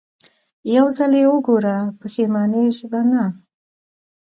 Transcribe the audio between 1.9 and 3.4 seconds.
پښېمانېږې به نه.